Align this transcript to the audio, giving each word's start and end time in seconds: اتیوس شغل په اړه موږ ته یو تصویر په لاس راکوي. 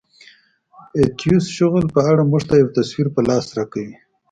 اتیوس 0.97 1.45
شغل 1.57 1.83
په 1.93 1.99
اړه 2.11 2.21
موږ 2.29 2.43
ته 2.49 2.55
یو 2.61 2.69
تصویر 2.77 3.07
په 3.15 3.21
لاس 3.27 3.45
راکوي. 3.57 3.95